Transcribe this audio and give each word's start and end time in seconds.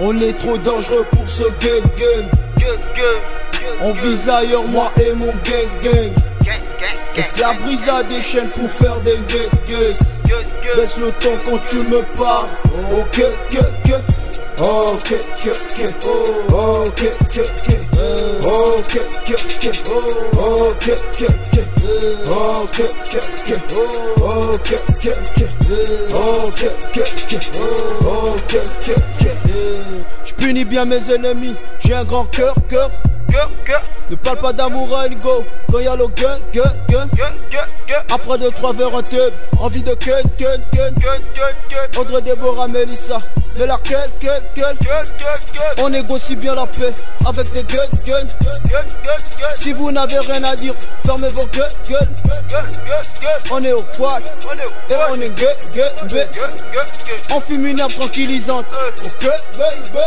On 0.00 0.20
est 0.20 0.36
trop 0.38 0.58
dangereux 0.58 1.06
pour 1.12 1.28
ce 1.28 1.44
gang 1.44 1.82
gang. 1.96 2.24
On 3.82 3.92
vise 3.92 4.28
ailleurs, 4.28 4.64
moi 4.64 4.90
et 5.00 5.12
mon 5.12 5.26
gang 5.26 5.68
gang. 5.82 6.12
Esclave 7.16 7.62
brise 7.62 7.88
à 7.88 8.02
des 8.02 8.20
chaînes 8.22 8.50
pour 8.50 8.68
faire 8.70 8.98
des 9.00 9.18
guess 9.28 9.52
guess. 9.68 9.98
Baisse 10.76 10.96
le 10.96 11.12
ton 11.12 11.38
quand 11.44 11.58
tu 11.68 11.76
me 11.76 12.02
parles. 12.16 12.48
Ok, 12.92 13.22
ok. 13.52 13.60
Ok, 14.60 15.14
ok, 15.20 15.48
ok. 15.68 15.94
Je 30.24 30.34
punis 30.34 30.64
bien 30.64 30.84
mes 30.84 31.10
ennemis, 31.10 31.56
j'ai 31.84 31.94
un 31.94 32.04
grand 32.04 32.26
cœur, 32.26 32.54
cœur. 32.68 32.90
Ne 34.10 34.16
parle 34.16 34.38
pas 34.38 34.52
d'amour 34.52 34.96
à 34.96 35.06
une 35.06 35.18
go 35.18 35.44
quand 35.70 35.78
y'a 35.80 35.96
le 35.96 36.06
gun, 36.08 36.38
gun, 36.52 36.72
gun. 36.88 37.08
Après 38.10 38.38
deux, 38.38 38.50
trois 38.50 38.72
verres 38.72 38.94
en 38.94 39.02
tube, 39.02 39.18
envie 39.58 39.82
de 39.82 39.94
gun, 39.94 40.20
gun, 40.38 40.58
gun. 40.72 40.92
Audrey, 41.96 42.22
Déborah, 42.22 42.68
Melissa, 42.68 43.20
mais 43.56 43.66
la 43.66 43.78
quel, 43.82 44.10
quel, 44.20 44.42
quel. 44.54 44.76
On 45.78 45.88
négocie 45.88 46.36
bien 46.36 46.54
la 46.54 46.66
paix 46.66 46.92
avec 47.26 47.52
des 47.52 47.64
guns, 47.64 47.80
guns. 48.06 48.28
Si 49.54 49.72
vous 49.72 49.90
n'avez 49.90 50.18
rien 50.18 50.44
à 50.44 50.54
dire, 50.54 50.74
fermez 51.04 51.28
vos 51.28 51.46
gueules, 51.46 51.66
gueules. 51.88 52.08
On 53.50 53.60
est 53.60 53.72
au 53.72 53.82
quad, 53.96 54.22
et 54.90 54.94
on 55.10 55.20
est 55.20 55.34
gun, 55.34 55.46
gun, 55.74 56.06
gun. 56.06 56.26
On 57.32 57.40
fume 57.40 57.66
une 57.66 57.80
herbe 57.80 57.94
tranquillisante. 57.94 58.66
Ok, 59.04 59.28
baby. 59.56 59.98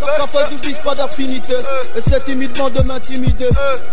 Ça 0.00 0.26
fait 0.26 0.50
du 0.50 0.68
bis, 0.68 0.78
pas 0.82 0.94
d'affinité. 0.94 1.54
Et 1.96 2.00
c'est 2.00 2.24
timidement 2.24 2.68
de 2.74 2.82
m'intimider. 2.82 3.48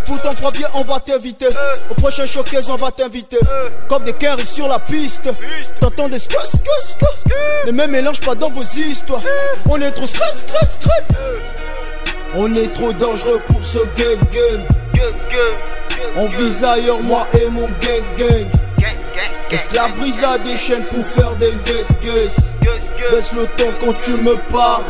Pour 0.06 0.22
ton 0.22 0.34
premier, 0.34 0.66
on 0.74 0.82
va 0.84 1.00
t'éviter. 1.00 1.48
Au 1.90 1.94
prochain 1.94 2.26
showcase, 2.28 2.70
on 2.70 2.76
va 2.76 2.92
t'inviter. 2.92 3.40
Comme 3.88 4.04
des 4.04 4.14
quinries 4.14 4.48
sur 4.48 4.68
la 4.68 4.80
piste. 4.80 5.30
T'entends 5.80 6.10
des 6.10 6.20
skus, 6.20 6.38
skus, 6.48 6.62
skus. 6.82 7.34
Ne 7.68 7.72
me 7.72 7.88
mélange 7.88 8.20
pas 8.22 8.36
dans 8.36 8.50
vos 8.50 8.64
histoires. 8.64 9.22
On 9.70 9.80
est 9.82 9.92
trop 9.92 10.08
scratch, 10.08 10.38
scratch, 10.48 10.72
scratch. 10.80 11.04
On 12.36 12.54
est 12.56 12.74
trop 12.74 12.94
dangereux 12.94 13.42
pour 13.48 13.64
ce 13.64 13.80
game, 13.98 14.20
game. 14.34 14.62
On 16.16 16.28
vise 16.28 16.64
ailleurs, 16.64 17.02
moi 17.02 17.28
et 17.40 17.48
mon 17.50 17.68
gang, 17.68 18.04
gang. 18.18 18.48
Esclave 19.52 19.92
brise 19.98 20.24
à 20.24 20.38
des 20.38 20.58
chaînes 20.58 20.86
pour 20.86 21.06
faire 21.06 21.36
des 21.36 21.54
guess, 21.66 21.88
guess? 22.02 22.36
Baisse 23.12 23.32
le 23.34 23.46
ton 23.58 23.72
quand 23.82 23.94
tu 24.02 24.12
me 24.12 24.36
parles. 24.52 24.84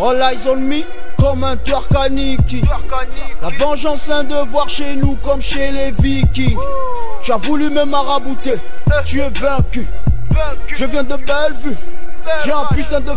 All 0.00 0.22
eyes 0.22 0.46
on 0.46 0.56
me 0.56 0.82
comme 1.18 1.44
un 1.44 1.56
Turkaniki. 1.56 2.62
La 3.42 3.48
vengeance 3.58 4.10
un 4.10 4.24
devoir 4.24 4.68
chez 4.68 4.96
nous 4.96 5.16
comme 5.16 5.40
chez 5.40 5.70
les 5.70 5.90
vikings. 5.92 6.56
Tu 7.22 7.32
as 7.32 7.36
voulu 7.36 7.70
me 7.70 7.84
marabouter, 7.84 8.54
tu 9.04 9.20
es 9.20 9.28
vaincu. 9.30 9.86
Je 10.68 10.84
viens 10.84 11.02
de 11.02 11.16
Bellevue, 11.16 11.76
j'ai 12.44 12.52
un 12.52 12.66
putain 12.66 13.00
de 13.00 13.12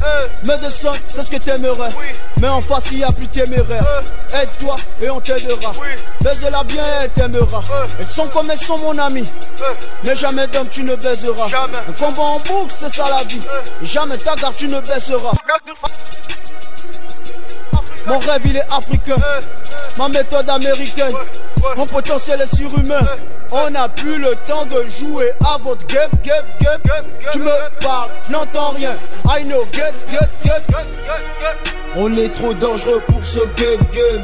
vécu. 0.00 0.28
Mais 0.46 0.56
descends, 0.58 0.92
c'est 1.08 1.22
ce 1.22 1.30
que 1.30 1.36
t'aimerais. 1.36 1.88
Mais 2.40 2.48
en 2.48 2.60
face, 2.60 2.84
il 2.92 2.98
y 2.98 3.04
a 3.04 3.12
plus 3.12 3.28
téméraire. 3.28 3.84
Aide-toi 4.40 4.76
et 5.02 5.10
on 5.10 5.20
t'aidera. 5.20 5.72
Baise-la 6.20 6.64
bien 6.64 6.84
et 6.84 7.04
elle 7.04 7.10
t'aimera. 7.10 7.62
Elles 7.98 8.08
sont 8.08 8.26
comme 8.28 8.50
elles 8.50 8.58
sont, 8.58 8.78
mon 8.78 8.96
ami. 8.98 9.24
Mais 10.04 10.16
jamais 10.16 10.46
d'homme 10.48 10.68
tu 10.68 10.84
ne 10.84 10.94
baiseras. 10.94 11.48
Le 11.86 11.92
combat 11.92 12.22
en 12.22 12.38
boucle, 12.38 12.74
c'est 12.78 12.94
ça 12.94 13.08
la 13.08 13.24
vie. 13.24 13.40
Et 13.82 13.86
jamais 13.86 14.16
ta 14.16 14.34
garde 14.34 14.56
tu 14.56 14.66
ne 14.66 14.80
baisseras. 14.80 15.32
Mon 18.06 18.18
rêve 18.18 18.42
il 18.46 18.56
est 18.56 18.72
africain, 18.72 19.16
ma 19.98 20.08
méthode 20.08 20.48
américaine, 20.48 21.12
mon 21.76 21.86
potentiel 21.86 22.40
est 22.40 22.54
surhumain. 22.54 23.06
On 23.50 23.70
n'a 23.70 23.88
plus 23.88 24.18
le 24.18 24.34
temps 24.46 24.64
de 24.64 24.84
jouer 24.88 25.32
à 25.44 25.58
votre 25.58 25.86
game, 25.86 26.10
game, 26.22 26.44
game. 26.60 27.04
Tu 27.32 27.38
me 27.38 27.80
parles, 27.80 28.10
je 28.26 28.32
n'entends 28.32 28.70
rien. 28.70 28.96
I 29.28 29.44
know, 29.44 29.64
get, 29.72 29.92
get, 30.10 30.28
get. 30.44 30.62
On 31.96 32.16
est 32.16 32.32
trop 32.34 32.54
dangereux 32.54 33.02
pour 33.08 33.24
ce 33.24 33.40
game, 33.56 33.80
game. 33.92 34.22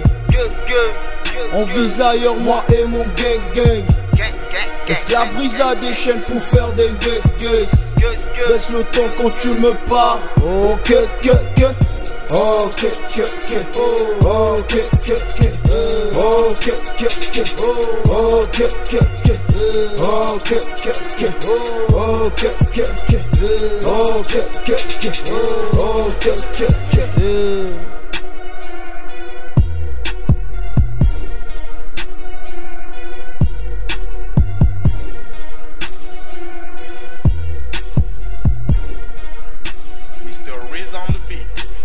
On 1.53 1.65
vise 1.65 2.01
ailleurs, 2.01 2.37
moi 2.37 2.65
et 2.73 2.85
mon 2.85 3.05
gang, 3.17 3.41
gang. 3.55 3.83
Esclave 4.89 5.33
brise 5.35 5.61
à 5.61 5.75
des 5.75 5.95
chaînes 5.95 6.23
pour 6.23 6.43
faire 6.43 6.73
des 6.73 6.91
guess, 7.01 7.23
guess. 7.41 7.71
Baisse 8.49 8.69
le 8.71 8.85
ton 8.85 9.09
quand 9.17 9.31
tu 9.39 9.49
me 9.49 9.73
parles. 9.89 10.21
Oh, 12.39 12.71
kick, 12.77 12.93
kick, 13.09 13.33
kick. 13.49 13.67
Oh, 13.75 14.63
kick, 14.69 14.91
kick, 15.05 15.25
kick. 15.41 15.55
Oh, 16.17 16.55
kick, 16.61 16.77
kick, 16.99 17.33
kick. 17.33 17.49
Oh, 18.09 18.47
kick, 18.53 18.73
kick, 18.85 19.09
kick. 19.25 19.41
Oh, 19.99 20.39
kick, 20.45 20.67
kick, 20.77 21.01
kick. 21.17 21.33
Oh, 21.97 22.29
kick, 22.37 22.57
kick, 22.75 22.93
kick. 23.09 23.25
Oh, 23.87 24.23
kick, 24.29 24.49
kick, 24.67 24.85
kick. 25.01 25.17
Oh, 25.81 26.13
kick, 26.21 26.41
kick, 26.53 26.77
kick. 26.91 27.09
Mr. 40.23 40.53
Riz 40.71 40.93
on 40.93 41.07
the 41.15 41.21
beat. 41.29 41.76